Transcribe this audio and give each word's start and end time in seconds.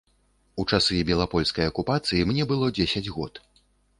У 0.63 0.63
часы 0.77 1.01
белапольскай 1.09 1.69
акупацыі 1.73 2.25
мне 2.31 2.43
было 2.53 2.71
дзесяць 2.79 3.13
год. 3.19 3.33